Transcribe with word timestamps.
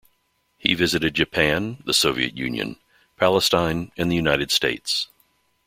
He 0.57 0.73
visited 0.73 1.13
Japan, 1.13 1.83
the 1.85 1.93
Soviet 1.93 2.35
Union, 2.35 2.77
Palestine 3.17 3.91
and 3.99 4.11
the 4.11 4.15
United 4.15 4.49
States. 4.49 5.09